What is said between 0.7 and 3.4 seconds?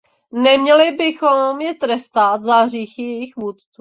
bychom je trestat za hříchy jejich